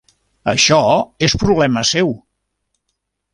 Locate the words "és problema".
1.27-1.85